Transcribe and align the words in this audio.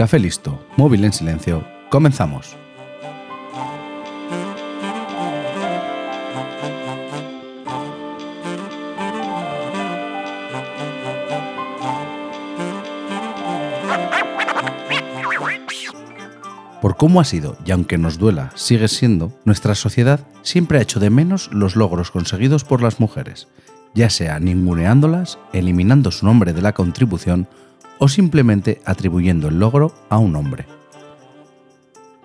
Café 0.00 0.18
listo, 0.18 0.66
móvil 0.78 1.04
en 1.04 1.12
silencio, 1.12 1.62
comenzamos. 1.90 2.56
Por 16.80 16.96
cómo 16.96 17.20
ha 17.20 17.24
sido, 17.24 17.58
y 17.66 17.70
aunque 17.72 17.98
nos 17.98 18.16
duela, 18.16 18.52
sigue 18.54 18.88
siendo, 18.88 19.38
nuestra 19.44 19.74
sociedad 19.74 20.20
siempre 20.40 20.78
ha 20.78 20.82
hecho 20.82 20.98
de 20.98 21.10
menos 21.10 21.50
los 21.52 21.76
logros 21.76 22.10
conseguidos 22.10 22.64
por 22.64 22.80
las 22.80 23.00
mujeres, 23.00 23.48
ya 23.94 24.08
sea 24.08 24.40
ninguneándolas, 24.40 25.38
eliminando 25.52 26.10
su 26.10 26.24
nombre 26.24 26.54
de 26.54 26.62
la 26.62 26.72
contribución 26.72 27.48
o 28.00 28.08
simplemente 28.08 28.80
atribuyendo 28.84 29.46
el 29.46 29.60
logro 29.60 29.94
a 30.08 30.18
un 30.18 30.34
hombre. 30.34 30.66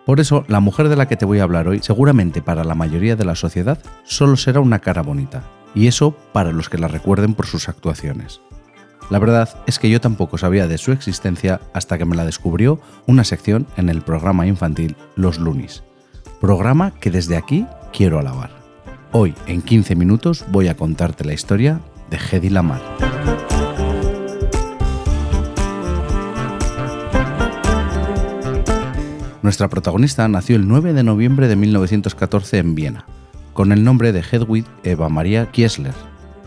Por 0.05 0.19
eso, 0.19 0.43
la 0.47 0.59
mujer 0.59 0.89
de 0.89 0.95
la 0.95 1.07
que 1.07 1.17
te 1.17 1.25
voy 1.25 1.39
a 1.39 1.43
hablar 1.43 1.67
hoy 1.67 1.79
seguramente 1.81 2.41
para 2.41 2.63
la 2.63 2.75
mayoría 2.75 3.15
de 3.15 3.25
la 3.25 3.35
sociedad 3.35 3.79
solo 4.03 4.37
será 4.37 4.59
una 4.59 4.79
cara 4.79 5.03
bonita, 5.03 5.43
y 5.75 5.87
eso 5.87 6.15
para 6.31 6.51
los 6.51 6.69
que 6.69 6.77
la 6.77 6.87
recuerden 6.87 7.33
por 7.33 7.45
sus 7.45 7.69
actuaciones. 7.69 8.39
La 9.09 9.19
verdad 9.19 9.49
es 9.67 9.77
que 9.77 9.89
yo 9.89 10.01
tampoco 10.01 10.37
sabía 10.37 10.67
de 10.67 10.77
su 10.77 10.91
existencia 10.91 11.61
hasta 11.73 11.97
que 11.97 12.05
me 12.05 12.15
la 12.15 12.25
descubrió 12.25 12.79
una 13.05 13.23
sección 13.23 13.67
en 13.77 13.89
el 13.89 14.01
programa 14.01 14.47
infantil 14.47 14.95
Los 15.15 15.39
Lunis, 15.39 15.83
programa 16.39 16.91
que 16.99 17.11
desde 17.11 17.37
aquí 17.37 17.67
quiero 17.91 18.19
alabar. 18.19 18.51
Hoy, 19.11 19.33
en 19.47 19.61
15 19.61 19.95
minutos, 19.95 20.45
voy 20.51 20.67
a 20.67 20.75
contarte 20.75 21.25
la 21.25 21.33
historia 21.33 21.81
de 22.09 22.17
Hedy 22.17 22.49
Lamar. 22.49 23.34
Nuestra 29.45 29.69
protagonista 29.69 30.27
nació 30.27 30.55
el 30.55 30.67
9 30.67 30.93
de 30.93 31.03
noviembre 31.03 31.47
de 31.47 31.55
1914 31.55 32.57
en 32.57 32.73
Viena, 32.73 33.05
con 33.53 33.71
el 33.71 33.83
nombre 33.83 34.11
de 34.11 34.21
Hedwig 34.21 34.65
Eva 34.83 35.07
Maria 35.07 35.51
Kiesler, 35.51 35.93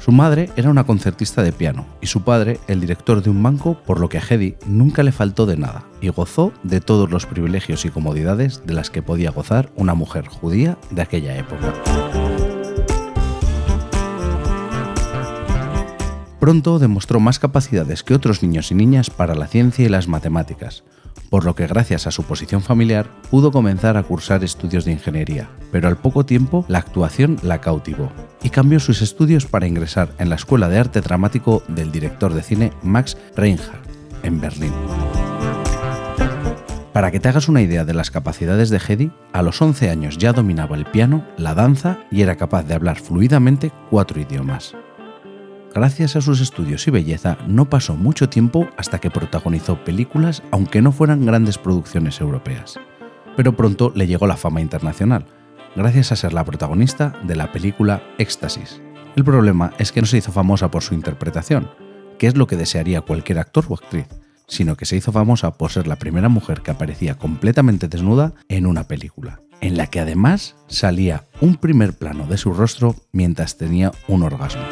su 0.01 0.11
madre 0.11 0.51
era 0.57 0.69
una 0.69 0.83
concertista 0.83 1.45
de 1.45 1.53
piano 1.53 1.87
y 2.01 2.09
su 2.09 2.23
padre 2.23 2.59
el 2.67 2.81
director 2.81 3.23
de 3.23 3.31
un 3.31 3.41
banco, 3.41 3.81
por 3.87 4.01
lo 4.01 4.09
que 4.09 4.19
a 4.19 4.21
Hedy 4.29 4.57
nunca 4.67 5.05
le 5.05 5.13
faltó 5.13 5.47
de 5.47 5.57
nada 5.57 5.85
y 6.01 6.09
gozó 6.09 6.53
de 6.65 6.81
todos 6.81 7.09
los 7.09 7.25
privilegios 7.25 7.85
y 7.85 7.91
comodidades 7.91 8.67
de 8.67 8.75
las 8.75 8.91
que 8.91 9.01
podía 9.01 9.31
gozar 9.31 9.71
una 9.77 9.95
mujer 9.95 10.27
judía 10.27 10.77
de 10.91 11.03
aquella 11.03 11.39
época. 11.39 11.73
Pronto 16.41 16.81
demostró 16.81 17.21
más 17.21 17.39
capacidades 17.39 18.03
que 18.03 18.15
otros 18.15 18.43
niños 18.43 18.73
y 18.73 18.75
niñas 18.75 19.09
para 19.09 19.37
la 19.37 19.47
ciencia 19.47 19.85
y 19.85 19.89
las 19.89 20.09
matemáticas, 20.09 20.83
por 21.31 21.45
lo 21.45 21.55
que 21.55 21.67
gracias 21.67 22.07
a 22.07 22.11
su 22.11 22.23
posición 22.25 22.63
familiar 22.63 23.09
pudo 23.31 23.53
comenzar 23.53 23.97
a 23.97 24.03
cursar 24.03 24.45
estudios 24.45 24.85
de 24.85 24.93
ingeniería, 24.93 25.49
pero 25.73 25.89
al 25.89 25.97
poco 25.97 26.25
tiempo 26.25 26.65
la 26.69 26.79
actuación 26.79 27.39
la 27.43 27.61
cautivó 27.61 28.11
y 28.43 28.51
cambió 28.51 28.81
sus 28.81 29.03
estudios 29.03 29.47
para 29.47 29.67
ingresar 29.67 30.11
en 30.19 30.29
la 30.29 30.37
Escuela 30.37 30.69
de 30.69 30.79
Arte 30.79 31.01
Dramático 31.01 31.63
del 31.69 31.93
director 31.93 32.35
de 32.35 32.43
cine 32.43 32.73
Max 32.83 33.17
Reinhardt, 33.37 33.87
en 34.23 34.41
Berlín. 34.41 34.73
Para 36.93 37.13
que 37.13 37.21
te 37.21 37.29
hagas 37.29 37.49
una 37.49 37.63
idea 37.63 37.85
de 37.85 37.95
las 37.95 38.11
capacidades 38.11 38.71
de 38.71 38.81
Hedy, 38.85 39.13
a 39.33 39.43
los 39.43 39.63
11 39.63 39.89
años 39.91 40.19
ya 40.19 40.33
dominaba 40.33 40.75
el 40.75 40.85
piano, 40.85 41.25
la 41.37 41.55
danza 41.55 41.99
y 42.11 42.23
era 42.23 42.37
capaz 42.37 42.65
de 42.65 42.75
hablar 42.75 42.99
fluidamente 42.99 43.71
cuatro 43.89 44.21
idiomas. 44.21 44.75
Gracias 45.79 46.17
a 46.17 46.21
sus 46.21 46.41
estudios 46.41 46.89
y 46.89 46.91
belleza, 46.91 47.39
no 47.47 47.71
pasó 47.71 47.95
mucho 47.95 48.29
tiempo 48.29 48.69
hasta 48.77 48.99
que 48.99 49.13
protagonizó 49.13 49.85
películas, 49.85 50.43
aunque 50.51 50.83
no 50.83 50.91
fueran 50.91 51.25
grandes 51.25 51.57
producciones 51.57 52.21
europeas. 52.21 52.81
Pero 53.37 53.55
pronto 53.55 53.93
le 53.95 54.09
llegó 54.09 54.27
la 54.27 54.37
fama 54.37 54.61
internacional, 54.61 55.27
gracias 55.77 56.11
a 56.11 56.17
ser 56.17 56.33
la 56.33 56.45
protagonista 56.45 57.15
de 57.23 57.37
la 57.37 57.53
película 57.53 58.03
Éxtasis. 58.19 58.83
El 59.15 59.23
problema 59.23 59.73
es 59.79 59.93
que 59.93 60.01
no 60.01 60.09
se 60.09 60.17
hizo 60.17 60.33
famosa 60.33 60.69
por 60.69 60.83
su 60.83 60.95
interpretación, 60.95 61.71
que 62.19 62.27
es 62.27 62.37
lo 62.37 62.49
que 62.49 62.57
desearía 62.57 63.03
cualquier 63.03 63.39
actor 63.39 63.65
o 63.69 63.75
actriz, 63.75 64.09
sino 64.49 64.75
que 64.75 64.85
se 64.85 64.97
hizo 64.97 65.13
famosa 65.13 65.53
por 65.53 65.71
ser 65.71 65.87
la 65.87 65.95
primera 65.95 66.29
mujer 66.29 66.63
que 66.63 66.73
aparecía 66.73 67.15
completamente 67.15 67.87
desnuda 67.87 68.33
en 68.49 68.67
una 68.67 68.89
película, 68.89 69.43
en 69.61 69.77
la 69.77 69.87
que 69.87 70.01
además 70.01 70.57
salía 70.67 71.27
un 71.41 71.55
primer 71.55 71.93
plano 71.93 72.27
de 72.27 72.37
su 72.37 72.53
rostro 72.53 72.97
mientras 73.13 73.57
tenía 73.59 73.93
un 74.09 74.25
orgasmo. 74.25 74.65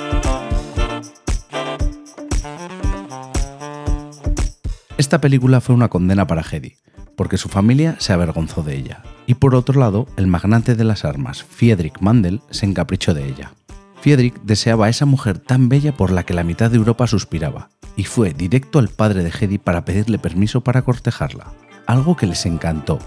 Esta 4.99 5.21
película 5.21 5.61
fue 5.61 5.75
una 5.75 5.89
condena 5.89 6.27
para 6.27 6.41
Hedy, 6.41 6.77
porque 7.17 7.37
su 7.37 7.51
familia 7.51 7.97
se 7.99 8.15
avergonzó 8.15 8.62
de 8.62 8.77
ella, 8.77 9.03
y 9.27 9.34
por 9.34 9.55
otro 9.55 9.79
lado, 9.79 10.07
el 10.17 10.27
magnate 10.27 10.75
de 10.75 10.84
las 10.84 11.05
armas, 11.05 11.43
Friedrich 11.43 12.01
Mandel, 12.01 12.41
se 12.51 12.65
encaprichó 12.65 13.12
de 13.12 13.29
ella. 13.29 13.53
Friedrich 14.01 14.41
deseaba 14.43 14.87
a 14.87 14.89
esa 14.89 15.05
mujer 15.05 15.39
tan 15.39 15.69
bella 15.69 15.95
por 15.95 16.11
la 16.11 16.25
que 16.25 16.33
la 16.33 16.45
mitad 16.45 16.71
de 16.71 16.79
Europa 16.79 17.07
suspiraba, 17.07 17.69
y 17.95 18.05
fue 18.05 18.33
directo 18.33 18.79
al 18.79 18.89
padre 18.89 19.23
de 19.23 19.31
Hedy 19.39 19.59
para 19.59 19.84
pedirle 19.84 20.19
permiso 20.19 20.62
para 20.62 20.81
cortejarla, 20.81 21.53
algo 21.87 22.17
que 22.17 22.27
les 22.27 22.47
encantó, 22.47 22.99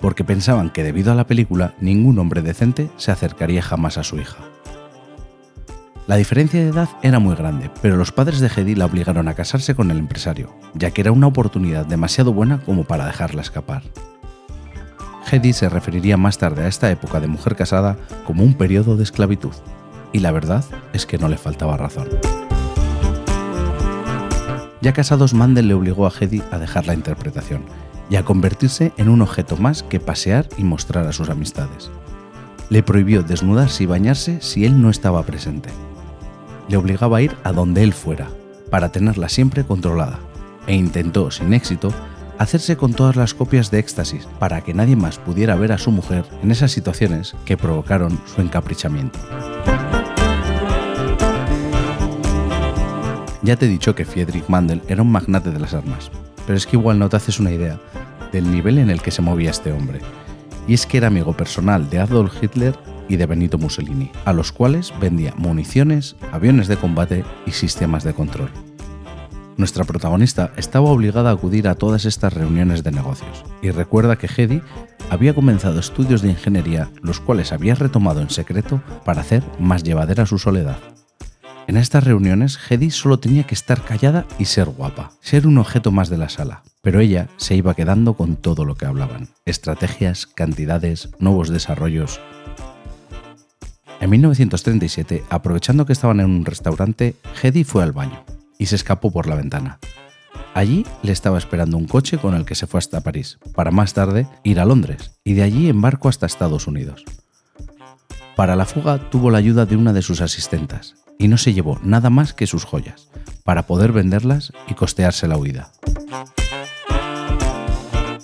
porque 0.00 0.24
pensaban 0.24 0.70
que 0.70 0.82
debido 0.82 1.12
a 1.12 1.14
la 1.14 1.26
película 1.26 1.74
ningún 1.78 2.18
hombre 2.18 2.40
decente 2.40 2.90
se 2.96 3.12
acercaría 3.12 3.60
jamás 3.60 3.98
a 3.98 4.02
su 4.02 4.16
hija. 4.16 4.38
La 6.06 6.16
diferencia 6.16 6.60
de 6.60 6.68
edad 6.68 6.90
era 7.00 7.18
muy 7.18 7.34
grande, 7.34 7.70
pero 7.80 7.96
los 7.96 8.12
padres 8.12 8.38
de 8.40 8.50
Hedy 8.54 8.74
la 8.74 8.84
obligaron 8.84 9.26
a 9.26 9.32
casarse 9.32 9.74
con 9.74 9.90
el 9.90 9.96
empresario, 9.96 10.54
ya 10.74 10.90
que 10.90 11.00
era 11.00 11.12
una 11.12 11.28
oportunidad 11.28 11.86
demasiado 11.86 12.34
buena 12.34 12.60
como 12.60 12.84
para 12.84 13.06
dejarla 13.06 13.40
escapar. 13.40 13.84
Hedy 15.30 15.54
se 15.54 15.70
referiría 15.70 16.18
más 16.18 16.36
tarde 16.36 16.64
a 16.64 16.68
esta 16.68 16.90
época 16.90 17.20
de 17.20 17.26
mujer 17.26 17.56
casada 17.56 17.96
como 18.26 18.44
un 18.44 18.52
periodo 18.52 18.98
de 18.98 19.02
esclavitud, 19.02 19.54
y 20.12 20.18
la 20.18 20.30
verdad 20.30 20.62
es 20.92 21.06
que 21.06 21.16
no 21.16 21.30
le 21.30 21.38
faltaba 21.38 21.78
razón. 21.78 22.08
Ya 24.82 24.92
casados, 24.92 25.32
Mandel 25.32 25.68
le 25.68 25.74
obligó 25.74 26.06
a 26.06 26.12
Hedy 26.12 26.42
a 26.50 26.58
dejar 26.58 26.86
la 26.86 26.92
interpretación 26.92 27.62
y 28.10 28.16
a 28.16 28.26
convertirse 28.26 28.92
en 28.98 29.08
un 29.08 29.22
objeto 29.22 29.56
más 29.56 29.82
que 29.82 30.00
pasear 30.00 30.50
y 30.58 30.64
mostrar 30.64 31.06
a 31.06 31.14
sus 31.14 31.30
amistades. 31.30 31.90
Le 32.68 32.82
prohibió 32.82 33.22
desnudarse 33.22 33.84
y 33.84 33.86
bañarse 33.86 34.42
si 34.42 34.66
él 34.66 34.82
no 34.82 34.90
estaba 34.90 35.22
presente 35.22 35.70
le 36.68 36.76
obligaba 36.76 37.18
a 37.18 37.22
ir 37.22 37.36
a 37.44 37.52
donde 37.52 37.82
él 37.82 37.92
fuera, 37.92 38.28
para 38.70 38.90
tenerla 38.90 39.28
siempre 39.28 39.64
controlada, 39.64 40.18
e 40.66 40.74
intentó, 40.74 41.30
sin 41.30 41.52
éxito, 41.54 41.92
hacerse 42.38 42.76
con 42.76 42.92
todas 42.92 43.16
las 43.16 43.34
copias 43.34 43.70
de 43.70 43.78
éxtasis 43.78 44.26
para 44.38 44.60
que 44.62 44.74
nadie 44.74 44.96
más 44.96 45.18
pudiera 45.18 45.54
ver 45.56 45.72
a 45.72 45.78
su 45.78 45.90
mujer 45.90 46.24
en 46.42 46.50
esas 46.50 46.72
situaciones 46.72 47.34
que 47.44 47.56
provocaron 47.56 48.20
su 48.26 48.40
encaprichamiento. 48.40 49.18
Ya 53.42 53.56
te 53.56 53.66
he 53.66 53.68
dicho 53.68 53.94
que 53.94 54.06
Friedrich 54.06 54.48
Mandel 54.48 54.82
era 54.88 55.02
un 55.02 55.12
magnate 55.12 55.50
de 55.50 55.60
las 55.60 55.74
armas, 55.74 56.10
pero 56.46 56.56
es 56.56 56.66
que 56.66 56.76
igual 56.76 56.98
no 56.98 57.08
te 57.08 57.16
haces 57.16 57.38
una 57.38 57.52
idea 57.52 57.78
del 58.32 58.50
nivel 58.50 58.78
en 58.78 58.90
el 58.90 59.02
que 59.02 59.10
se 59.10 59.22
movía 59.22 59.50
este 59.50 59.70
hombre. 59.70 60.00
Y 60.66 60.72
es 60.72 60.86
que 60.86 60.96
era 60.96 61.08
amigo 61.08 61.34
personal 61.34 61.90
de 61.90 61.98
Adolf 61.98 62.42
Hitler 62.42 62.74
y 63.08 63.16
de 63.16 63.26
Benito 63.26 63.58
Mussolini, 63.58 64.10
a 64.24 64.32
los 64.32 64.52
cuales 64.52 64.92
vendía 65.00 65.34
municiones, 65.36 66.16
aviones 66.32 66.68
de 66.68 66.76
combate 66.76 67.24
y 67.46 67.52
sistemas 67.52 68.04
de 68.04 68.14
control. 68.14 68.50
Nuestra 69.56 69.84
protagonista 69.84 70.52
estaba 70.56 70.90
obligada 70.90 71.30
a 71.30 71.34
acudir 71.34 71.68
a 71.68 71.76
todas 71.76 72.06
estas 72.06 72.32
reuniones 72.32 72.82
de 72.82 72.90
negocios 72.90 73.44
y 73.62 73.70
recuerda 73.70 74.16
que 74.16 74.26
Hedy 74.26 74.62
había 75.10 75.34
comenzado 75.34 75.78
estudios 75.78 76.22
de 76.22 76.30
ingeniería 76.30 76.90
los 77.02 77.20
cuales 77.20 77.52
había 77.52 77.76
retomado 77.76 78.20
en 78.20 78.30
secreto 78.30 78.82
para 79.04 79.20
hacer 79.20 79.44
más 79.60 79.84
llevadera 79.84 80.26
su 80.26 80.38
soledad. 80.38 80.78
En 81.66 81.76
estas 81.76 82.04
reuniones, 82.04 82.58
Hedy 82.68 82.90
solo 82.90 83.18
tenía 83.18 83.44
que 83.44 83.54
estar 83.54 83.82
callada 83.82 84.26
y 84.38 84.46
ser 84.46 84.68
guapa, 84.68 85.12
ser 85.20 85.46
un 85.46 85.56
objeto 85.56 85.92
más 85.92 86.10
de 86.10 86.18
la 86.18 86.28
sala, 86.28 86.62
pero 86.82 87.00
ella 87.00 87.28
se 87.36 87.54
iba 87.54 87.74
quedando 87.74 88.14
con 88.14 88.36
todo 88.36 88.64
lo 88.64 88.74
que 88.74 88.86
hablaban, 88.86 89.28
estrategias, 89.46 90.26
cantidades, 90.26 91.10
nuevos 91.20 91.48
desarrollos, 91.48 92.20
en 94.04 94.10
1937, 94.10 95.24
aprovechando 95.30 95.86
que 95.86 95.94
estaban 95.94 96.20
en 96.20 96.26
un 96.26 96.44
restaurante, 96.44 97.16
Hedy 97.42 97.64
fue 97.64 97.82
al 97.82 97.92
baño 97.92 98.22
y 98.58 98.66
se 98.66 98.76
escapó 98.76 99.10
por 99.10 99.26
la 99.26 99.34
ventana. 99.34 99.78
Allí 100.52 100.84
le 101.02 101.10
estaba 101.10 101.38
esperando 101.38 101.78
un 101.78 101.86
coche 101.86 102.18
con 102.18 102.34
el 102.34 102.44
que 102.44 102.54
se 102.54 102.66
fue 102.66 102.76
hasta 102.76 103.00
París, 103.00 103.38
para 103.54 103.70
más 103.70 103.94
tarde 103.94 104.26
ir 104.42 104.60
a 104.60 104.66
Londres 104.66 105.12
y 105.24 105.32
de 105.32 105.42
allí 105.42 105.70
en 105.70 105.80
barco 105.80 106.10
hasta 106.10 106.26
Estados 106.26 106.66
Unidos. 106.66 107.02
Para 108.36 108.56
la 108.56 108.66
fuga 108.66 109.08
tuvo 109.08 109.30
la 109.30 109.38
ayuda 109.38 109.64
de 109.64 109.76
una 109.76 109.94
de 109.94 110.02
sus 110.02 110.20
asistentas 110.20 110.96
y 111.18 111.28
no 111.28 111.38
se 111.38 111.54
llevó 111.54 111.80
nada 111.82 112.10
más 112.10 112.34
que 112.34 112.46
sus 112.46 112.64
joyas, 112.64 113.08
para 113.42 113.66
poder 113.66 113.92
venderlas 113.92 114.52
y 114.68 114.74
costearse 114.74 115.28
la 115.28 115.38
huida. 115.38 115.72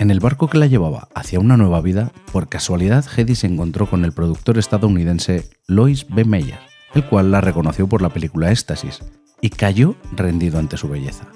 En 0.00 0.10
el 0.10 0.18
barco 0.18 0.48
que 0.48 0.56
la 0.56 0.66
llevaba 0.66 1.08
hacia 1.14 1.40
una 1.40 1.58
nueva 1.58 1.82
vida, 1.82 2.10
por 2.32 2.48
casualidad 2.48 3.04
Hedy 3.14 3.34
se 3.34 3.46
encontró 3.46 3.84
con 3.84 4.06
el 4.06 4.12
productor 4.12 4.56
estadounidense 4.56 5.50
Lois 5.66 6.06
B. 6.08 6.24
Meyer, 6.24 6.58
el 6.94 7.04
cual 7.04 7.30
la 7.30 7.42
reconoció 7.42 7.86
por 7.86 8.00
la 8.00 8.08
película 8.08 8.50
Éxtasis, 8.50 9.00
y 9.42 9.50
cayó 9.50 9.96
rendido 10.16 10.58
ante 10.58 10.78
su 10.78 10.88
belleza. 10.88 11.26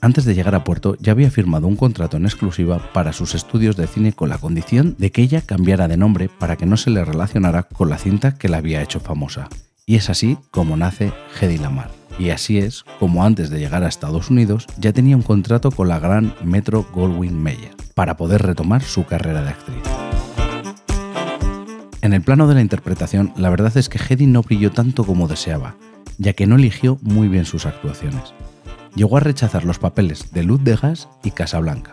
antes 0.00 0.24
de 0.24 0.36
llegar 0.36 0.54
a 0.54 0.62
puerto, 0.62 0.96
ya 1.00 1.10
había 1.10 1.32
firmado 1.32 1.66
un 1.66 1.74
contrato 1.74 2.16
en 2.16 2.26
exclusiva 2.26 2.78
para 2.92 3.12
sus 3.12 3.34
estudios 3.34 3.76
de 3.76 3.88
cine 3.88 4.12
con 4.12 4.28
la 4.28 4.38
condición 4.38 4.94
de 4.96 5.10
que 5.10 5.22
ella 5.22 5.40
cambiara 5.40 5.88
de 5.88 5.96
nombre 5.96 6.28
para 6.28 6.54
que 6.54 6.64
no 6.64 6.76
se 6.76 6.90
le 6.90 7.04
relacionara 7.04 7.64
con 7.64 7.90
la 7.90 7.98
cinta 7.98 8.38
que 8.38 8.48
la 8.48 8.58
había 8.58 8.82
hecho 8.82 9.00
famosa. 9.00 9.48
Y 9.84 9.96
es 9.96 10.10
así 10.10 10.38
como 10.52 10.76
nace 10.76 11.12
Hedy 11.40 11.58
Lamar. 11.58 11.90
Y 12.18 12.30
así 12.30 12.58
es 12.58 12.84
como 12.98 13.24
antes 13.24 13.50
de 13.50 13.58
llegar 13.58 13.84
a 13.84 13.88
Estados 13.88 14.30
Unidos 14.30 14.66
ya 14.78 14.92
tenía 14.92 15.16
un 15.16 15.22
contrato 15.22 15.70
con 15.70 15.88
la 15.88 16.00
gran 16.00 16.34
Metro 16.42 16.86
Goldwyn 16.92 17.40
Mayer 17.40 17.76
para 17.94 18.16
poder 18.16 18.42
retomar 18.42 18.82
su 18.82 19.04
carrera 19.06 19.42
de 19.42 19.50
actriz. 19.50 19.82
En 22.02 22.12
el 22.12 22.22
plano 22.22 22.48
de 22.48 22.54
la 22.54 22.60
interpretación, 22.60 23.32
la 23.36 23.50
verdad 23.50 23.76
es 23.76 23.88
que 23.88 23.98
Hedy 23.98 24.26
no 24.26 24.42
brilló 24.42 24.70
tanto 24.72 25.04
como 25.04 25.28
deseaba, 25.28 25.76
ya 26.16 26.32
que 26.32 26.46
no 26.46 26.56
eligió 26.56 26.98
muy 27.02 27.28
bien 27.28 27.44
sus 27.44 27.66
actuaciones 27.66 28.34
llegó 28.98 29.16
a 29.16 29.20
rechazar 29.20 29.64
los 29.64 29.78
papeles 29.78 30.32
de 30.32 30.42
Luz 30.42 30.62
de 30.64 30.76
Gas 30.76 31.08
y 31.22 31.30
Casablanca. 31.30 31.92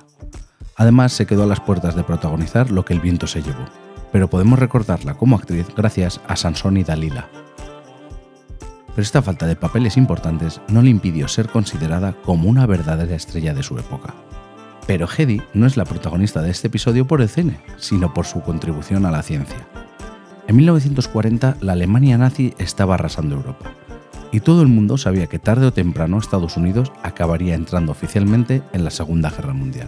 Además, 0.76 1.14
se 1.14 1.26
quedó 1.26 1.44
a 1.44 1.48
las 1.48 1.62
puertas 1.62 1.96
de 1.96 2.04
protagonizar 2.04 2.72
Lo 2.72 2.84
que 2.84 2.94
el 2.94 3.00
viento 3.00 3.28
se 3.28 3.42
llevó, 3.42 3.66
pero 4.12 4.30
podemos 4.30 4.60
recordarla 4.60 5.14
como 5.14 5.36
actriz 5.36 5.68
gracias 5.76 6.20
a 6.28 6.36
Sansón 6.36 6.78
y 6.78 6.84
Dalila. 6.84 7.30
Pero 8.96 9.04
esta 9.04 9.22
falta 9.22 9.46
de 9.46 9.58
papeles 9.58 9.98
importantes 9.98 10.62
no 10.70 10.82
le 10.82 10.90
impidió 10.90 11.28
ser 11.28 11.50
considerada 11.50 12.14
como 12.24 12.50
una 12.50 12.66
verdadera 12.66 13.16
estrella 13.16 13.54
de 13.54 13.62
su 13.62 13.78
época. 13.78 14.16
Pero 14.88 15.08
Hedy 15.08 15.42
no 15.54 15.68
es 15.68 15.76
la 15.76 15.84
protagonista 15.84 16.42
de 16.42 16.52
este 16.52 16.68
episodio 16.68 17.06
por 17.06 17.22
el 17.22 17.28
cine, 17.28 17.60
sino 17.78 18.14
por 18.14 18.26
su 18.26 18.42
contribución 18.42 19.06
a 19.06 19.12
la 19.12 19.22
ciencia. 19.22 19.68
En 20.48 20.56
1940 20.56 21.58
la 21.60 21.74
Alemania 21.74 22.18
nazi 22.18 22.54
estaba 22.58 22.94
arrasando 22.94 23.36
Europa 23.36 23.72
y 24.32 24.42
todo 24.42 24.62
el 24.62 24.68
mundo 24.68 24.98
sabía 24.98 25.28
que 25.28 25.40
tarde 25.40 25.66
o 25.66 25.74
temprano 25.74 26.18
Estados 26.18 26.58
Unidos 26.58 26.92
acabaría 27.04 27.56
entrando 27.56 27.92
oficialmente 27.92 28.62
en 28.74 28.84
la 28.84 28.92
Segunda 28.92 29.30
Guerra 29.30 29.54
Mundial. 29.54 29.88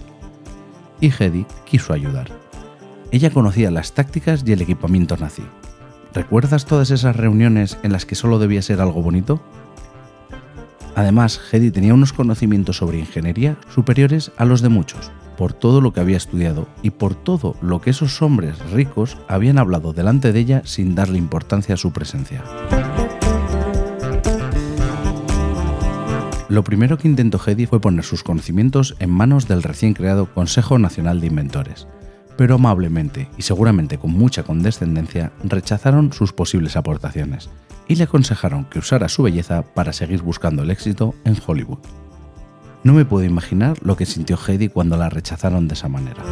Y 0.99 1.11
Hedy 1.11 1.45
quiso 1.65 1.93
ayudar. 1.93 2.29
Ella 3.11 3.29
conocía 3.29 3.71
las 3.71 3.93
tácticas 3.93 4.43
y 4.45 4.51
el 4.51 4.61
equipamiento 4.61 5.15
nazi. 5.17 5.43
¿Recuerdas 6.17 6.65
todas 6.65 6.89
esas 6.89 7.15
reuniones 7.15 7.77
en 7.83 7.91
las 7.91 8.07
que 8.07 8.15
solo 8.15 8.39
debía 8.39 8.63
ser 8.63 8.81
algo 8.81 9.03
bonito? 9.03 9.39
Además, 10.95 11.39
Hedy 11.51 11.69
tenía 11.69 11.93
unos 11.93 12.11
conocimientos 12.11 12.77
sobre 12.77 12.97
ingeniería 12.97 13.55
superiores 13.69 14.31
a 14.35 14.43
los 14.43 14.63
de 14.63 14.69
muchos, 14.69 15.11
por 15.37 15.53
todo 15.53 15.79
lo 15.79 15.93
que 15.93 15.99
había 15.99 16.17
estudiado 16.17 16.67
y 16.81 16.89
por 16.89 17.13
todo 17.13 17.55
lo 17.61 17.81
que 17.81 17.91
esos 17.91 18.19
hombres 18.23 18.57
ricos 18.71 19.19
habían 19.27 19.59
hablado 19.59 19.93
delante 19.93 20.33
de 20.33 20.39
ella 20.39 20.61
sin 20.65 20.95
darle 20.95 21.19
importancia 21.19 21.75
a 21.75 21.77
su 21.77 21.93
presencia. 21.93 22.43
Lo 26.49 26.63
primero 26.63 26.97
que 26.97 27.07
intentó 27.07 27.39
Hedy 27.45 27.67
fue 27.67 27.79
poner 27.79 28.03
sus 28.03 28.23
conocimientos 28.23 28.95
en 28.97 29.11
manos 29.11 29.47
del 29.47 29.61
recién 29.61 29.93
creado 29.93 30.33
Consejo 30.33 30.79
Nacional 30.79 31.21
de 31.21 31.27
Inventores, 31.27 31.87
pero 32.37 32.55
amablemente 32.55 33.29
y 33.37 33.41
seguramente 33.41 33.97
con 33.97 34.11
mucha 34.11 34.43
condescendencia 34.43 35.31
rechazaron 35.43 36.13
sus 36.13 36.33
posibles 36.33 36.77
aportaciones 36.77 37.49
y 37.87 37.95
le 37.95 38.03
aconsejaron 38.03 38.65
que 38.65 38.79
usara 38.79 39.09
su 39.09 39.23
belleza 39.23 39.63
para 39.63 39.93
seguir 39.93 40.21
buscando 40.21 40.63
el 40.63 40.71
éxito 40.71 41.15
en 41.25 41.37
Hollywood. 41.45 41.79
No 42.83 42.93
me 42.93 43.05
puedo 43.05 43.25
imaginar 43.25 43.77
lo 43.81 43.97
que 43.97 44.05
sintió 44.05 44.37
Hedy 44.37 44.69
cuando 44.69 44.97
la 44.97 45.09
rechazaron 45.09 45.67
de 45.67 45.73
esa 45.73 45.89
manera. 45.89 46.23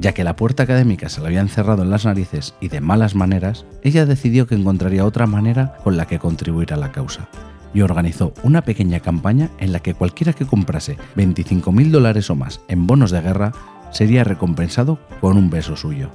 Ya 0.00 0.12
que 0.12 0.24
la 0.24 0.36
puerta 0.36 0.62
académica 0.62 1.08
se 1.08 1.20
la 1.20 1.28
había 1.28 1.40
encerrado 1.40 1.82
en 1.82 1.90
las 1.90 2.04
narices 2.04 2.54
y 2.60 2.68
de 2.68 2.80
malas 2.80 3.14
maneras, 3.14 3.66
ella 3.82 4.06
decidió 4.06 4.46
que 4.46 4.54
encontraría 4.54 5.04
otra 5.04 5.26
manera 5.26 5.76
con 5.82 5.96
la 5.96 6.06
que 6.06 6.18
contribuir 6.18 6.72
a 6.72 6.76
la 6.76 6.92
causa, 6.92 7.28
y 7.74 7.82
organizó 7.82 8.32
una 8.42 8.62
pequeña 8.62 9.00
campaña 9.00 9.50
en 9.58 9.72
la 9.72 9.80
que 9.80 9.94
cualquiera 9.94 10.32
que 10.32 10.46
comprase 10.46 10.96
25.000 11.16 11.90
dólares 11.90 12.30
o 12.30 12.34
más 12.34 12.60
en 12.68 12.86
bonos 12.86 13.10
de 13.10 13.20
guerra 13.20 13.52
sería 13.90 14.24
recompensado 14.24 14.98
con 15.20 15.36
un 15.36 15.50
beso 15.50 15.76
suyo. 15.76 16.10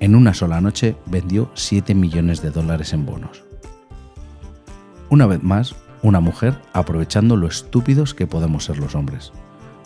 En 0.00 0.14
una 0.14 0.34
sola 0.34 0.60
noche 0.60 0.96
vendió 1.06 1.50
7 1.54 1.94
millones 1.94 2.42
de 2.42 2.50
dólares 2.50 2.92
en 2.92 3.06
bonos. 3.06 3.44
Una 5.08 5.26
vez 5.26 5.42
más, 5.42 5.74
una 6.02 6.20
mujer 6.20 6.60
aprovechando 6.72 7.36
lo 7.36 7.46
estúpidos 7.46 8.14
que 8.14 8.26
podemos 8.26 8.64
ser 8.64 8.78
los 8.78 8.94
hombres. 8.94 9.32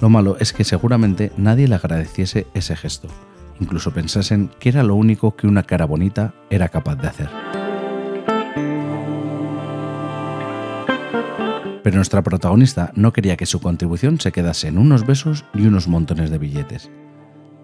Lo 0.00 0.09
malo 0.09 0.37
es 0.41 0.53
que 0.53 0.64
seguramente 0.64 1.32
nadie 1.37 1.69
le 1.69 1.75
agradeciese 1.75 2.47
ese 2.55 2.76
gesto, 2.76 3.09
incluso 3.61 3.93
pensasen 3.93 4.50
que 4.59 4.69
era 4.69 4.82
lo 4.82 4.94
único 4.94 5.37
que 5.37 5.47
una 5.47 5.64
cara 5.64 5.85
bonita 5.85 6.35
era 6.50 6.69
capaz 6.69 6.97
de 6.97 7.09
hacer. 7.09 7.58
Pero 11.88 11.96
nuestra 11.96 12.23
protagonista 12.23 12.93
no 12.96 13.14
quería 13.14 13.38
que 13.38 13.46
su 13.46 13.61
contribución 13.61 14.20
se 14.20 14.31
quedase 14.31 14.69
en 14.69 14.76
unos 14.76 15.06
besos 15.06 15.46
y 15.55 15.64
unos 15.64 15.88
montones 15.88 16.29
de 16.29 16.37
billetes. 16.37 16.90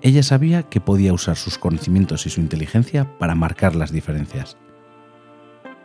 Ella 0.00 0.22
sabía 0.22 0.62
que 0.62 0.80
podía 0.80 1.12
usar 1.12 1.36
sus 1.36 1.58
conocimientos 1.58 2.24
y 2.24 2.30
su 2.30 2.40
inteligencia 2.40 3.18
para 3.18 3.34
marcar 3.34 3.76
las 3.76 3.92
diferencias. 3.92 4.56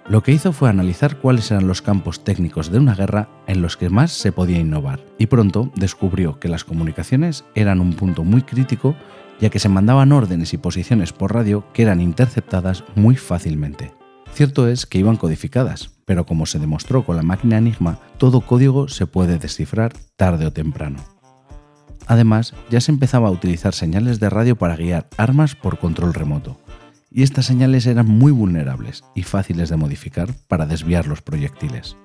Lo 0.07 0.23
que 0.23 0.31
hizo 0.31 0.53
fue 0.53 0.69
analizar 0.69 1.17
cuáles 1.17 1.51
eran 1.51 1.67
los 1.67 1.81
campos 1.81 2.23
técnicos 2.23 2.71
de 2.71 2.79
una 2.79 2.95
guerra 2.95 3.27
en 3.45 3.61
los 3.61 3.75
que 3.75 3.89
más 3.89 4.13
se 4.13 4.31
podía 4.31 4.59
innovar, 4.59 5.01
y 5.17 5.25
pronto 5.25 5.69
descubrió 5.75 6.39
que 6.39 6.47
las 6.47 6.63
comunicaciones 6.63 7.43
eran 7.55 7.81
un 7.81 7.91
punto 7.91 8.23
muy 8.23 8.43
crítico 8.43 8.95
ya 9.41 9.49
que 9.49 9.59
se 9.59 9.67
mandaban 9.67 10.13
órdenes 10.13 10.53
y 10.53 10.57
posiciones 10.57 11.11
por 11.11 11.33
radio 11.33 11.65
que 11.73 11.81
eran 11.81 11.99
interceptadas 11.99 12.85
muy 12.95 13.17
fácilmente. 13.17 13.98
Cierto 14.33 14.67
es 14.67 14.85
que 14.85 14.99
iban 14.99 15.17
codificadas, 15.17 15.91
pero 16.05 16.25
como 16.25 16.45
se 16.45 16.59
demostró 16.59 17.05
con 17.05 17.17
la 17.17 17.23
máquina 17.23 17.57
Enigma, 17.57 17.99
todo 18.17 18.41
código 18.41 18.87
se 18.87 19.05
puede 19.05 19.37
descifrar 19.37 19.93
tarde 20.15 20.45
o 20.45 20.53
temprano. 20.53 20.99
Además, 22.07 22.53
ya 22.69 22.81
se 22.81 22.91
empezaba 22.91 23.27
a 23.27 23.31
utilizar 23.31 23.75
señales 23.75 24.19
de 24.19 24.29
radio 24.29 24.55
para 24.55 24.75
guiar 24.75 25.07
armas 25.17 25.55
por 25.55 25.77
control 25.77 26.13
remoto, 26.13 26.57
y 27.11 27.23
estas 27.23 27.45
señales 27.45 27.85
eran 27.85 28.07
muy 28.07 28.31
vulnerables 28.31 29.03
y 29.13 29.23
fáciles 29.23 29.69
de 29.69 29.77
modificar 29.77 30.33
para 30.47 30.65
desviar 30.65 31.07
los 31.07 31.21
proyectiles. 31.21 31.97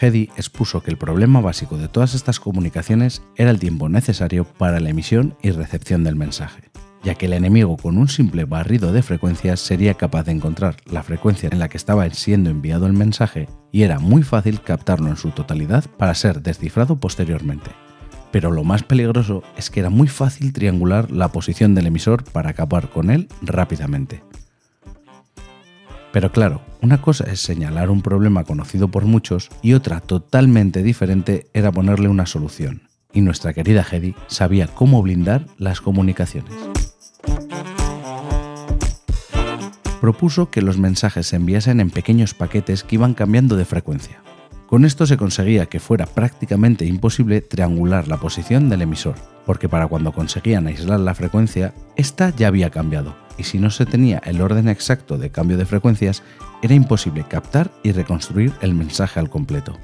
Hedy 0.00 0.30
expuso 0.36 0.82
que 0.82 0.90
el 0.90 0.98
problema 0.98 1.40
básico 1.40 1.78
de 1.78 1.88
todas 1.88 2.14
estas 2.14 2.40
comunicaciones 2.40 3.22
era 3.36 3.50
el 3.50 3.60
tiempo 3.60 3.88
necesario 3.88 4.44
para 4.44 4.80
la 4.80 4.90
emisión 4.90 5.36
y 5.42 5.50
recepción 5.50 6.04
del 6.04 6.16
mensaje, 6.16 6.70
ya 7.04 7.14
que 7.14 7.26
el 7.26 7.34
enemigo 7.34 7.76
con 7.76 7.98
un 7.98 8.08
simple 8.08 8.44
barrido 8.44 8.92
de 8.92 9.02
frecuencias 9.02 9.60
sería 9.60 9.94
capaz 9.94 10.24
de 10.24 10.32
encontrar 10.32 10.76
la 10.86 11.02
frecuencia 11.02 11.48
en 11.52 11.58
la 11.58 11.68
que 11.68 11.76
estaba 11.76 12.08
siendo 12.10 12.50
enviado 12.50 12.86
el 12.86 12.94
mensaje 12.94 13.48
y 13.70 13.82
era 13.82 13.98
muy 14.00 14.22
fácil 14.22 14.60
captarlo 14.60 15.08
en 15.08 15.16
su 15.16 15.30
totalidad 15.30 15.84
para 15.98 16.14
ser 16.14 16.42
descifrado 16.42 16.96
posteriormente 16.96 17.70
pero 18.34 18.50
lo 18.50 18.64
más 18.64 18.82
peligroso 18.82 19.44
es 19.56 19.70
que 19.70 19.78
era 19.78 19.90
muy 19.90 20.08
fácil 20.08 20.52
triangular 20.52 21.08
la 21.12 21.28
posición 21.28 21.76
del 21.76 21.86
emisor 21.86 22.24
para 22.24 22.50
acabar 22.50 22.90
con 22.90 23.10
él 23.10 23.28
rápidamente. 23.42 24.24
Pero 26.12 26.32
claro, 26.32 26.60
una 26.82 27.00
cosa 27.00 27.30
es 27.30 27.38
señalar 27.38 27.90
un 27.90 28.02
problema 28.02 28.42
conocido 28.42 28.88
por 28.88 29.04
muchos 29.04 29.50
y 29.62 29.74
otra 29.74 30.00
totalmente 30.00 30.82
diferente 30.82 31.46
era 31.52 31.70
ponerle 31.70 32.08
una 32.08 32.26
solución. 32.26 32.88
Y 33.12 33.20
nuestra 33.20 33.52
querida 33.52 33.86
Hedy 33.88 34.16
sabía 34.26 34.66
cómo 34.66 35.00
blindar 35.00 35.46
las 35.56 35.80
comunicaciones. 35.80 36.52
Propuso 40.04 40.50
que 40.50 40.60
los 40.60 40.76
mensajes 40.76 41.28
se 41.28 41.36
enviasen 41.36 41.80
en 41.80 41.88
pequeños 41.88 42.34
paquetes 42.34 42.84
que 42.84 42.96
iban 42.96 43.14
cambiando 43.14 43.56
de 43.56 43.64
frecuencia. 43.64 44.20
Con 44.66 44.84
esto 44.84 45.06
se 45.06 45.16
conseguía 45.16 45.64
que 45.64 45.80
fuera 45.80 46.04
prácticamente 46.04 46.84
imposible 46.84 47.40
triangular 47.40 48.06
la 48.06 48.18
posición 48.18 48.68
del 48.68 48.82
emisor, 48.82 49.14
porque 49.46 49.66
para 49.66 49.86
cuando 49.86 50.12
conseguían 50.12 50.66
aislar 50.66 51.00
la 51.00 51.14
frecuencia, 51.14 51.72
esta 51.96 52.36
ya 52.36 52.48
había 52.48 52.68
cambiado, 52.68 53.16
y 53.38 53.44
si 53.44 53.58
no 53.58 53.70
se 53.70 53.86
tenía 53.86 54.20
el 54.26 54.42
orden 54.42 54.68
exacto 54.68 55.16
de 55.16 55.30
cambio 55.30 55.56
de 55.56 55.64
frecuencias, 55.64 56.22
era 56.60 56.74
imposible 56.74 57.24
captar 57.26 57.70
y 57.82 57.92
reconstruir 57.92 58.52
el 58.60 58.74
mensaje 58.74 59.20
al 59.20 59.30
completo. 59.30 59.78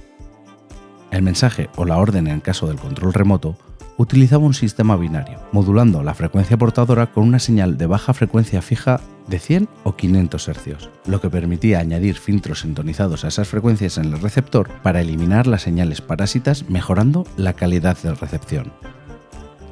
El 1.10 1.22
mensaje 1.22 1.70
o 1.76 1.86
la 1.86 1.96
orden 1.96 2.26
en 2.26 2.40
caso 2.40 2.66
del 2.66 2.76
control 2.76 3.14
remoto 3.14 3.56
utilizaba 4.00 4.46
un 4.46 4.54
sistema 4.54 4.96
binario, 4.96 5.38
modulando 5.52 6.02
la 6.02 6.14
frecuencia 6.14 6.56
portadora 6.56 7.12
con 7.12 7.22
una 7.24 7.38
señal 7.38 7.76
de 7.76 7.84
baja 7.84 8.14
frecuencia 8.14 8.62
fija 8.62 8.98
de 9.26 9.38
100 9.38 9.68
o 9.84 9.94
500 9.94 10.48
Hz, 10.48 10.88
lo 11.04 11.20
que 11.20 11.28
permitía 11.28 11.80
añadir 11.80 12.16
filtros 12.16 12.60
sintonizados 12.60 13.26
a 13.26 13.28
esas 13.28 13.48
frecuencias 13.48 13.98
en 13.98 14.06
el 14.06 14.20
receptor 14.22 14.70
para 14.82 15.02
eliminar 15.02 15.46
las 15.46 15.60
señales 15.60 16.00
parásitas 16.00 16.66
mejorando 16.70 17.26
la 17.36 17.52
calidad 17.52 17.98
de 18.02 18.14
recepción. 18.14 18.72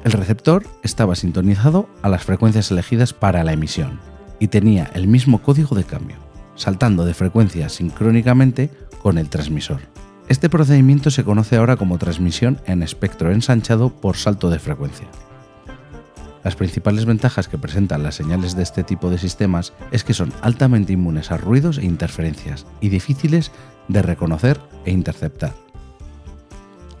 El 0.03 0.11
receptor 0.11 0.63
estaba 0.83 1.15
sintonizado 1.15 1.89
a 2.03 2.09
las 2.09 2.23
frecuencias 2.23 2.69
elegidas 2.69 3.13
para 3.13 3.43
la 3.43 3.53
emisión 3.53 3.99
y 4.39 4.49
tenía 4.49 4.91
el 4.93 5.07
mismo 5.07 5.41
código 5.41 5.75
de 5.75 5.85
cambio, 5.85 6.17
saltando 6.53 7.03
de 7.03 7.15
frecuencia 7.15 7.67
sincrónicamente 7.67 8.69
con 9.01 9.17
el 9.17 9.27
transmisor. 9.27 9.79
Este 10.29 10.47
procedimiento 10.47 11.09
se 11.09 11.23
conoce 11.23 11.55
ahora 11.55 11.75
como 11.75 11.97
transmisión 11.97 12.61
en 12.67 12.83
espectro 12.83 13.31
ensanchado 13.31 13.89
por 13.89 14.15
salto 14.15 14.51
de 14.51 14.59
frecuencia. 14.59 15.07
Las 16.43 16.55
principales 16.55 17.05
ventajas 17.05 17.47
que 17.47 17.57
presentan 17.57 18.03
las 18.03 18.13
señales 18.13 18.55
de 18.55 18.61
este 18.61 18.83
tipo 18.83 19.09
de 19.09 19.17
sistemas 19.17 19.73
es 19.91 20.03
que 20.03 20.13
son 20.13 20.31
altamente 20.43 20.93
inmunes 20.93 21.31
a 21.31 21.37
ruidos 21.37 21.79
e 21.79 21.85
interferencias 21.85 22.67
y 22.79 22.89
difíciles 22.89 23.51
de 23.87 24.03
reconocer 24.03 24.61
e 24.85 24.91
interceptar. 24.91 25.53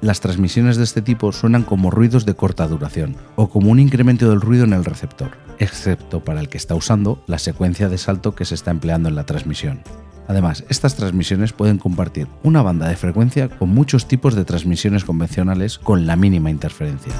las 0.01 0.21
transmisiones 0.21 0.77
de 0.77 0.85
este 0.85 1.01
tipo 1.01 1.33
suenan 1.33 1.63
como 1.63 1.91
ruidos 1.91 2.25
de 2.25 2.33
corta 2.33 2.67
duración 2.67 3.17
o 3.35 3.49
como 3.49 3.69
un 3.69 3.79
incremento 3.79 4.29
del 4.29 4.39
ruido 4.39 4.63
en 4.63 4.71
el 4.71 4.85
receptor, 4.85 5.31
excepto 5.59 6.23
para 6.23 6.39
el 6.39 6.47
que 6.47 6.57
está 6.57 6.73
usando 6.73 7.21
la 7.27 7.37
secuencia 7.37 7.89
de 7.89 7.97
salto 7.97 8.33
que 8.33 8.45
se 8.45 8.55
está 8.55 8.71
empleando 8.71 9.09
en 9.09 9.15
la 9.15 9.25
transmisión. 9.25 9.81
Además, 10.29 10.63
estas 10.69 10.93
transmisiones 10.93 11.53
pueden 11.53 11.79
compartir 11.79 12.27
una 12.43 12.61
banda 12.61 12.87
de 12.87 12.95
frecuencia 12.95 13.49
con 13.49 13.69
muchos 13.69 14.07
tipos 14.07 14.35
de 14.35 14.45
transmisiones 14.45 15.03
convencionales 15.03 15.79
con 15.79 16.05
la 16.05 16.15
mínima 16.15 16.51
interferencia. 16.51 17.11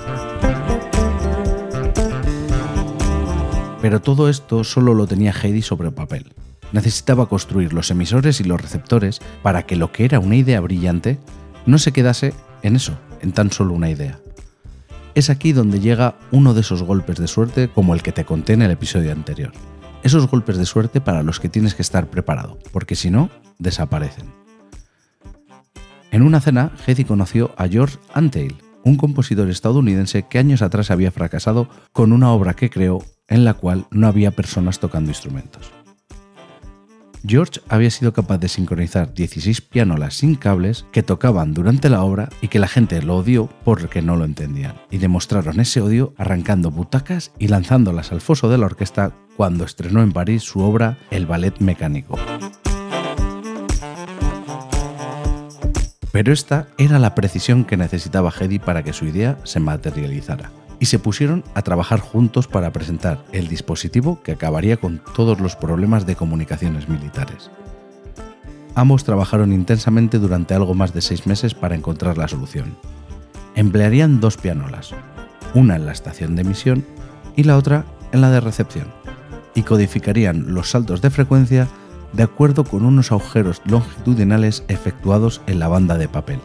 Pero 3.81 3.99
todo 3.99 4.29
esto 4.29 4.63
solo 4.63 4.93
lo 4.93 5.07
tenía 5.07 5.33
Heidi 5.33 5.63
sobre 5.63 5.89
papel. 5.89 6.31
Necesitaba 6.71 7.27
construir 7.27 7.73
los 7.73 7.89
emisores 7.89 8.41
y 8.41 8.43
los 8.43 8.61
receptores 8.61 9.21
para 9.41 9.63
que 9.63 9.75
lo 9.75 9.91
que 9.91 10.05
era 10.05 10.19
una 10.19 10.35
idea 10.35 10.59
brillante 10.59 11.17
no 11.65 11.79
se 11.79 11.91
quedase 11.91 12.35
en 12.61 12.75
eso, 12.75 12.99
en 13.21 13.31
tan 13.31 13.51
solo 13.51 13.73
una 13.73 13.89
idea. 13.89 14.19
Es 15.15 15.31
aquí 15.31 15.51
donde 15.51 15.79
llega 15.79 16.13
uno 16.31 16.53
de 16.53 16.61
esos 16.61 16.83
golpes 16.83 17.17
de 17.17 17.27
suerte 17.27 17.69
como 17.69 17.95
el 17.95 18.03
que 18.03 18.11
te 18.11 18.23
conté 18.23 18.53
en 18.53 18.61
el 18.61 18.69
episodio 18.69 19.11
anterior 19.11 19.51
esos 20.03 20.27
golpes 20.27 20.57
de 20.57 20.65
suerte 20.65 21.01
para 21.01 21.23
los 21.23 21.39
que 21.39 21.49
tienes 21.49 21.75
que 21.75 21.81
estar 21.81 22.09
preparado, 22.09 22.57
porque 22.71 22.95
si 22.95 23.09
no, 23.09 23.29
desaparecen. 23.57 24.33
En 26.11 26.23
una 26.23 26.41
cena, 26.41 26.71
Hedy 26.85 27.03
conoció 27.03 27.53
a 27.57 27.67
George 27.67 27.97
Antheil, 28.13 28.57
un 28.83 28.95
compositor 28.95 29.49
estadounidense 29.49 30.23
que 30.23 30.39
años 30.39 30.61
atrás 30.61 30.89
había 30.89 31.11
fracasado 31.11 31.69
con 31.91 32.11
una 32.13 32.31
obra 32.31 32.55
que 32.55 32.69
creó 32.69 33.03
en 33.27 33.45
la 33.45 33.53
cual 33.53 33.85
no 33.91 34.07
había 34.07 34.31
personas 34.31 34.79
tocando 34.79 35.11
instrumentos. 35.11 35.71
George 37.25 37.59
había 37.67 37.91
sido 37.91 38.13
capaz 38.13 38.37
de 38.37 38.47
sincronizar 38.47 39.13
16 39.13 39.61
pianolas 39.61 40.15
sin 40.15 40.35
cables 40.35 40.85
que 40.91 41.03
tocaban 41.03 41.53
durante 41.53 41.89
la 41.89 42.03
obra 42.03 42.29
y 42.41 42.47
que 42.47 42.59
la 42.59 42.67
gente 42.67 43.01
lo 43.01 43.17
odió 43.17 43.49
porque 43.63 44.01
no 44.01 44.15
lo 44.15 44.25
entendían, 44.25 44.75
y 44.89 44.99
demostraron 44.99 45.59
ese 45.59 45.81
odio 45.81 46.13
arrancando 46.17 46.71
butacas 46.71 47.31
y 47.37 47.47
lanzándolas 47.47 48.11
al 48.11 48.21
foso 48.21 48.49
de 48.49 48.57
la 48.57 48.67
orquesta 48.67 49.11
cuando 49.35 49.65
estrenó 49.65 50.01
en 50.01 50.11
París 50.11 50.43
su 50.43 50.61
obra 50.61 50.97
El 51.11 51.25
Ballet 51.25 51.59
Mecánico. 51.59 52.17
Pero 56.11 56.33
esta 56.33 56.67
era 56.77 56.99
la 56.99 57.13
precisión 57.15 57.65
que 57.65 57.77
necesitaba 57.77 58.33
Hedy 58.37 58.59
para 58.59 58.83
que 58.83 58.93
su 58.93 59.05
idea 59.05 59.37
se 59.43 59.59
materializara 59.59 60.51
y 60.79 60.85
se 60.85 60.99
pusieron 60.99 61.43
a 61.53 61.61
trabajar 61.61 61.99
juntos 61.99 62.47
para 62.47 62.71
presentar 62.71 63.23
el 63.31 63.47
dispositivo 63.47 64.21
que 64.23 64.31
acabaría 64.31 64.77
con 64.77 65.01
todos 65.15 65.39
los 65.39 65.55
problemas 65.55 66.05
de 66.05 66.15
comunicaciones 66.15 66.87
militares. 66.87 67.51
Ambos 68.75 69.03
trabajaron 69.03 69.51
intensamente 69.51 70.19
durante 70.19 70.53
algo 70.53 70.73
más 70.73 70.93
de 70.93 71.01
seis 71.01 71.27
meses 71.27 71.53
para 71.53 71.75
encontrar 71.75 72.17
la 72.17 72.27
solución. 72.27 72.77
Emplearían 73.55 74.21
dos 74.21 74.37
pianolas, 74.37 74.91
una 75.53 75.75
en 75.75 75.85
la 75.85 75.91
estación 75.91 76.35
de 76.35 76.43
emisión 76.43 76.85
y 77.35 77.43
la 77.43 77.57
otra 77.57 77.85
en 78.11 78.21
la 78.21 78.31
de 78.31 78.39
recepción, 78.39 78.87
y 79.55 79.63
codificarían 79.63 80.53
los 80.53 80.69
saltos 80.69 81.01
de 81.01 81.09
frecuencia 81.09 81.67
de 82.13 82.23
acuerdo 82.23 82.63
con 82.63 82.85
unos 82.85 83.11
agujeros 83.11 83.61
longitudinales 83.65 84.63
efectuados 84.67 85.41
en 85.45 85.59
la 85.59 85.67
banda 85.67 85.97
de 85.97 86.07
papel, 86.07 86.39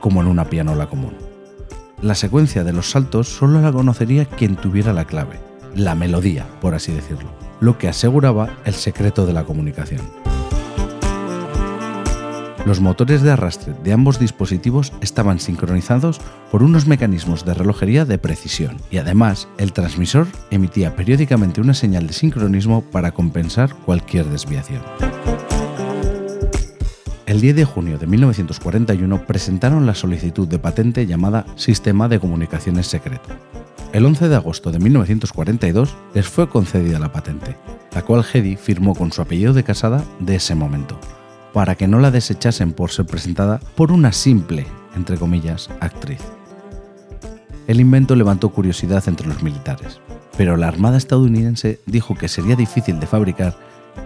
como 0.00 0.20
en 0.20 0.28
una 0.28 0.44
pianola 0.44 0.86
común. 0.86 1.33
La 2.04 2.14
secuencia 2.14 2.64
de 2.64 2.74
los 2.74 2.90
saltos 2.90 3.30
solo 3.30 3.62
la 3.62 3.72
conocería 3.72 4.26
quien 4.26 4.56
tuviera 4.56 4.92
la 4.92 5.06
clave, 5.06 5.40
la 5.74 5.94
melodía, 5.94 6.46
por 6.60 6.74
así 6.74 6.92
decirlo, 6.92 7.30
lo 7.60 7.78
que 7.78 7.88
aseguraba 7.88 8.50
el 8.66 8.74
secreto 8.74 9.24
de 9.24 9.32
la 9.32 9.44
comunicación. 9.44 10.02
Los 12.66 12.80
motores 12.80 13.22
de 13.22 13.30
arrastre 13.30 13.72
de 13.82 13.94
ambos 13.94 14.18
dispositivos 14.18 14.92
estaban 15.00 15.40
sincronizados 15.40 16.20
por 16.50 16.62
unos 16.62 16.86
mecanismos 16.86 17.46
de 17.46 17.54
relojería 17.54 18.04
de 18.04 18.18
precisión 18.18 18.76
y 18.90 18.98
además 18.98 19.48
el 19.56 19.72
transmisor 19.72 20.26
emitía 20.50 20.94
periódicamente 20.96 21.62
una 21.62 21.72
señal 21.72 22.06
de 22.06 22.12
sincronismo 22.12 22.82
para 22.82 23.12
compensar 23.12 23.74
cualquier 23.74 24.26
desviación. 24.26 24.82
El 27.26 27.40
10 27.40 27.56
de 27.56 27.64
junio 27.64 27.96
de 27.98 28.06
1941 28.06 29.26
presentaron 29.26 29.86
la 29.86 29.94
solicitud 29.94 30.46
de 30.46 30.58
patente 30.58 31.06
llamada 31.06 31.46
Sistema 31.56 32.06
de 32.06 32.20
Comunicaciones 32.20 32.86
Secreto. 32.86 33.30
El 33.94 34.04
11 34.04 34.28
de 34.28 34.36
agosto 34.36 34.70
de 34.70 34.78
1942 34.78 35.96
les 36.12 36.28
fue 36.28 36.50
concedida 36.50 36.98
la 36.98 37.12
patente, 37.12 37.56
la 37.94 38.02
cual 38.02 38.26
Hedy 38.30 38.56
firmó 38.56 38.94
con 38.94 39.10
su 39.10 39.22
apellido 39.22 39.54
de 39.54 39.64
casada 39.64 40.04
de 40.20 40.34
ese 40.34 40.54
momento, 40.54 41.00
para 41.54 41.76
que 41.76 41.88
no 41.88 41.98
la 41.98 42.10
desechasen 42.10 42.74
por 42.74 42.90
ser 42.90 43.06
presentada 43.06 43.58
por 43.74 43.90
una 43.90 44.12
simple, 44.12 44.66
entre 44.94 45.16
comillas, 45.16 45.70
actriz. 45.80 46.20
El 47.66 47.80
invento 47.80 48.16
levantó 48.16 48.50
curiosidad 48.50 49.02
entre 49.06 49.28
los 49.28 49.42
militares, 49.42 49.98
pero 50.36 50.58
la 50.58 50.68
Armada 50.68 50.98
estadounidense 50.98 51.80
dijo 51.86 52.14
que 52.16 52.28
sería 52.28 52.54
difícil 52.54 53.00
de 53.00 53.06
fabricar 53.06 53.56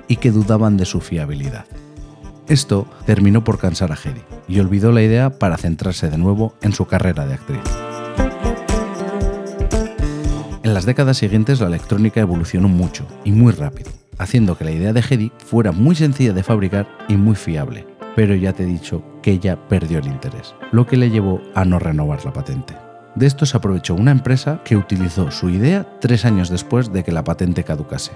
y 0.07 0.17
que 0.17 0.31
dudaban 0.31 0.77
de 0.77 0.85
su 0.85 1.01
fiabilidad. 1.01 1.67
Esto 2.49 2.87
terminó 3.05 3.45
por 3.45 3.59
cansar 3.59 3.93
a 3.93 3.95
Hedy 3.95 4.23
y 4.49 4.59
olvidó 4.61 4.91
la 4.91 5.03
idea 5.03 5.39
para 5.39 5.59
centrarse 5.59 6.09
de 6.09 6.17
nuevo 6.17 6.55
en 6.63 6.73
su 6.73 6.87
carrera 6.87 7.27
de 7.27 7.35
actriz. 7.35 7.61
En 10.63 10.73
las 10.73 10.87
décadas 10.87 11.19
siguientes 11.19 11.61
la 11.61 11.67
electrónica 11.67 12.21
evolucionó 12.21 12.69
mucho 12.69 13.07
y 13.23 13.33
muy 13.33 13.53
rápido, 13.53 13.91
haciendo 14.17 14.57
que 14.57 14.65
la 14.65 14.71
idea 14.71 14.95
de 14.95 15.05
Hedy 15.07 15.31
fuera 15.45 15.73
muy 15.73 15.95
sencilla 15.95 16.33
de 16.33 16.43
fabricar 16.43 16.89
y 17.07 17.19
muy 17.19 17.37
fiable, 17.37 17.87
pero 18.17 18.35
ya 18.35 18.55
te 18.55 18.63
he 18.63 18.67
dicho 18.67 19.05
que 19.21 19.33
ella 19.33 19.69
perdió 19.69 19.99
el 19.99 20.07
interés, 20.07 20.55
lo 20.73 20.87
que 20.87 20.97
le 20.97 21.11
llevó 21.11 21.43
a 21.55 21.67
no 21.67 21.79
renovar 21.79 22.25
la 22.25 22.33
patente. 22.33 22.75
De 23.15 23.27
esto 23.27 23.45
se 23.45 23.59
aprovechó 23.59 23.95
una 23.95 24.11
empresa 24.11 24.63
que 24.65 24.77
utilizó 24.77 25.31
su 25.31 25.51
idea 25.51 25.87
tres 26.01 26.25
años 26.25 26.49
después 26.49 26.95
de 26.95 27.05
que 27.05 27.13
la 27.13 27.25
patente 27.25 27.63
caducase. 27.63 28.13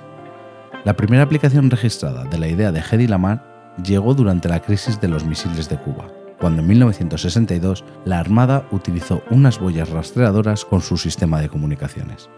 La 0.84 0.94
primera 0.94 1.22
aplicación 1.22 1.70
registrada 1.70 2.24
de 2.24 2.38
la 2.38 2.48
idea 2.48 2.72
de 2.72 2.80
Hedy 2.80 3.06
Lamar 3.08 3.51
llegó 3.83 4.14
durante 4.14 4.49
la 4.49 4.61
crisis 4.61 5.00
de 5.00 5.09
los 5.09 5.25
misiles 5.25 5.69
de 5.69 5.79
Cuba, 5.79 6.09
cuando 6.38 6.61
en 6.62 6.69
1962 6.69 7.85
la 8.05 8.19
Armada 8.19 8.67
utilizó 8.71 9.23
unas 9.31 9.59
boyas 9.59 9.88
rastreadoras 9.91 10.64
con 10.64 10.81
su 10.81 10.97
sistema 10.97 11.41
de 11.41 11.49
comunicaciones. 11.49 12.29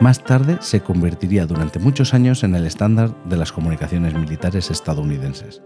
Más 0.00 0.22
tarde 0.22 0.58
se 0.60 0.80
convertiría 0.80 1.46
durante 1.46 1.78
muchos 1.78 2.14
años 2.14 2.44
en 2.44 2.54
el 2.54 2.66
estándar 2.66 3.10
de 3.24 3.36
las 3.36 3.52
comunicaciones 3.52 4.14
militares 4.14 4.70
estadounidenses, 4.70 5.62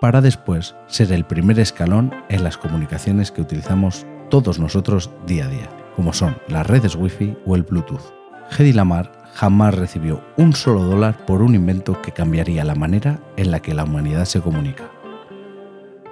para 0.00 0.20
después 0.20 0.74
ser 0.86 1.12
el 1.12 1.24
primer 1.24 1.58
escalón 1.60 2.12
en 2.28 2.44
las 2.44 2.56
comunicaciones 2.56 3.30
que 3.30 3.40
utilizamos 3.40 4.06
todos 4.30 4.58
nosotros 4.58 5.10
día 5.26 5.44
a 5.44 5.48
día, 5.48 5.68
como 5.96 6.12
son 6.12 6.36
las 6.48 6.66
redes 6.66 6.96
Wi-Fi 6.96 7.36
o 7.44 7.56
el 7.56 7.62
Bluetooth. 7.62 8.14
Hedy 8.56 8.72
Lamar 8.72 9.21
jamás 9.34 9.74
recibió 9.74 10.22
un 10.36 10.52
solo 10.52 10.84
dólar 10.84 11.24
por 11.26 11.42
un 11.42 11.54
invento 11.54 12.00
que 12.02 12.12
cambiaría 12.12 12.64
la 12.64 12.74
manera 12.74 13.20
en 13.36 13.50
la 13.50 13.60
que 13.60 13.74
la 13.74 13.84
humanidad 13.84 14.24
se 14.24 14.40
comunica. 14.40 14.84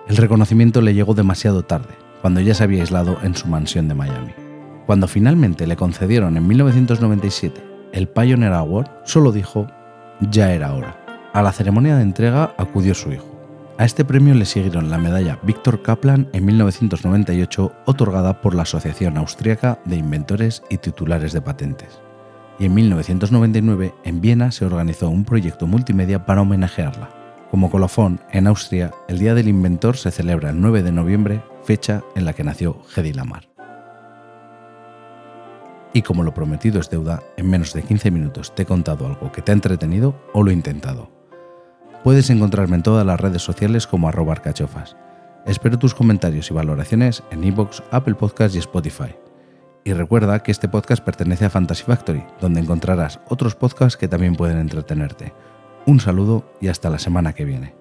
El 0.08 0.16
reconocimiento 0.16 0.80
le 0.80 0.94
llegó 0.94 1.14
demasiado 1.14 1.62
tarde, 1.62 1.94
cuando 2.20 2.40
ya 2.40 2.54
se 2.54 2.64
había 2.64 2.80
aislado 2.80 3.18
en 3.22 3.34
su 3.34 3.46
mansión 3.46 3.88
de 3.88 3.94
Miami. 3.94 4.32
Cuando 4.86 5.06
finalmente 5.06 5.66
le 5.66 5.76
concedieron 5.76 6.36
en 6.36 6.46
1997 6.46 7.62
el 7.92 8.08
Pioneer 8.08 8.52
Award, 8.52 8.88
solo 9.04 9.32
dijo, 9.32 9.66
ya 10.20 10.52
era 10.52 10.74
hora. 10.74 10.96
A 11.32 11.42
la 11.42 11.52
ceremonia 11.52 11.96
de 11.96 12.02
entrega 12.02 12.54
acudió 12.56 12.94
su 12.94 13.12
hijo. 13.12 13.26
A 13.78 13.84
este 13.84 14.04
premio 14.04 14.34
le 14.34 14.44
siguieron 14.44 14.90
la 14.90 14.98
medalla 14.98 15.38
Victor 15.42 15.82
Kaplan 15.82 16.28
en 16.32 16.44
1998 16.44 17.72
otorgada 17.86 18.40
por 18.40 18.54
la 18.54 18.62
Asociación 18.62 19.16
Austriaca 19.16 19.78
de 19.84 19.96
Inventores 19.96 20.62
y 20.68 20.78
Titulares 20.78 21.32
de 21.32 21.40
Patentes 21.40 22.00
y 22.60 22.66
en 22.66 22.74
1999 22.74 23.94
en 24.04 24.20
Viena 24.20 24.52
se 24.52 24.66
organizó 24.66 25.08
un 25.08 25.24
proyecto 25.24 25.66
multimedia 25.66 26.26
para 26.26 26.42
homenajearla. 26.42 27.08
Como 27.50 27.70
colofón, 27.70 28.20
en 28.30 28.46
Austria, 28.46 28.92
el 29.08 29.18
Día 29.18 29.34
del 29.34 29.48
Inventor 29.48 29.96
se 29.96 30.10
celebra 30.10 30.50
el 30.50 30.60
9 30.60 30.82
de 30.82 30.92
noviembre, 30.92 31.42
fecha 31.64 32.02
en 32.14 32.26
la 32.26 32.34
que 32.34 32.44
nació 32.44 32.76
Hedy 32.94 33.14
Lamar. 33.14 33.48
Y 35.94 36.02
como 36.02 36.22
lo 36.22 36.34
prometido 36.34 36.80
es 36.80 36.90
deuda, 36.90 37.22
en 37.38 37.48
menos 37.48 37.72
de 37.72 37.82
15 37.82 38.10
minutos 38.10 38.54
te 38.54 38.62
he 38.62 38.66
contado 38.66 39.06
algo 39.06 39.32
que 39.32 39.42
te 39.42 39.50
ha 39.50 39.54
entretenido 39.54 40.14
o 40.34 40.42
lo 40.44 40.50
he 40.50 40.54
intentado. 40.54 41.10
Puedes 42.04 42.28
encontrarme 42.28 42.76
en 42.76 42.82
todas 42.82 43.06
las 43.06 43.18
redes 43.18 43.42
sociales 43.42 43.86
como 43.86 44.08
arroba 44.08 44.32
arcachofas. 44.32 44.96
Espero 45.46 45.78
tus 45.78 45.94
comentarios 45.94 46.50
y 46.50 46.54
valoraciones 46.54 47.22
en 47.30 47.42
iVoox, 47.42 47.82
Apple 47.90 48.14
Podcasts 48.14 48.54
y 48.54 48.58
Spotify. 48.58 49.14
Y 49.84 49.92
recuerda 49.92 50.42
que 50.42 50.50
este 50.50 50.68
podcast 50.68 51.02
pertenece 51.02 51.46
a 51.46 51.50
Fantasy 51.50 51.84
Factory, 51.84 52.24
donde 52.40 52.60
encontrarás 52.60 53.20
otros 53.28 53.54
podcasts 53.54 53.96
que 53.96 54.08
también 54.08 54.36
pueden 54.36 54.58
entretenerte. 54.58 55.32
Un 55.86 56.00
saludo 56.00 56.44
y 56.60 56.68
hasta 56.68 56.90
la 56.90 56.98
semana 56.98 57.32
que 57.32 57.44
viene. 57.44 57.79